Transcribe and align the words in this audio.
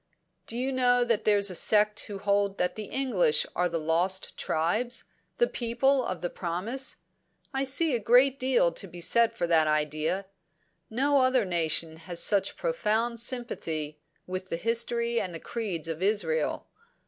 Do 0.47 0.57
you 0.57 0.71
know 0.71 1.03
that 1.03 1.25
there's 1.25 1.51
a 1.51 1.53
sect 1.53 1.99
who 2.05 2.17
hold 2.17 2.57
that 2.57 2.73
the 2.75 2.85
English 2.85 3.45
are 3.55 3.69
the 3.69 3.77
Lost 3.77 4.35
Tribes 4.35 5.03
the 5.37 5.45
People 5.45 6.03
of 6.03 6.21
the 6.21 6.29
Promise? 6.31 6.95
I 7.53 7.63
see 7.63 7.93
a 7.93 7.99
great 7.99 8.39
deal 8.39 8.71
to 8.71 8.87
be 8.87 8.99
said 8.99 9.33
for 9.35 9.45
that 9.45 9.67
idea. 9.67 10.25
No 10.89 11.19
other 11.21 11.45
nation 11.45 11.97
has 11.97 12.19
such 12.19 12.57
profound 12.57 13.19
sympathy 13.19 13.99
with 14.25 14.49
the 14.49 14.57
history 14.57 15.21
and 15.21 15.35
the 15.35 15.39
creeds 15.39 15.87
of 15.87 16.01
Israel. 16.01 16.65